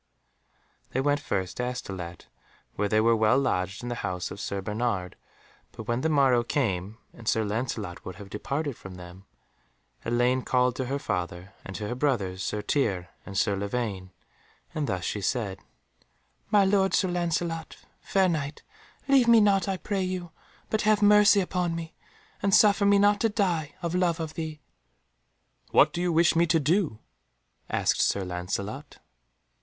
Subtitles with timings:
[0.93, 2.25] They went first to Astolat,
[2.73, 5.15] where they were well lodged in the house of Sir Bernard,
[5.71, 9.25] but when the morrow came, and Sir Lancelot would have departed from them,
[10.03, 14.09] Elaine called to her father and to her brothers Sir Tirre and Sir Lavaine,
[14.73, 15.59] and thus she said—
[16.49, 18.63] "My lord Sir Lancelot, fair Knight,
[19.07, 20.31] leave me not, I pray you,
[20.71, 21.93] but have mercy upon me,
[22.41, 24.61] and suffer me not to die of love of thee."
[25.69, 26.97] "What do you wish me to do?"
[27.69, 28.97] asked Sir Lancelot.